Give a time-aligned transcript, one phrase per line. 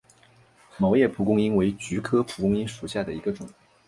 [0.79, 3.47] 毛叶蒲公英为菊科蒲公英属下的一个种。